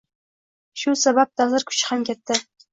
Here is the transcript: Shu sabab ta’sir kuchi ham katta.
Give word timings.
Shu 0.85 0.95
sabab 1.03 1.33
ta’sir 1.43 1.69
kuchi 1.71 1.89
ham 1.93 2.11
katta. 2.11 2.43